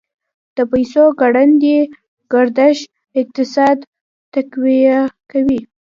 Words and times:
د 0.55 0.57
پیسو 0.71 1.03
ګړندی 1.21 1.77
گردش 2.31 2.77
اقتصاد 3.19 3.77
تقویه 4.33 4.99
کوي. 5.31 5.61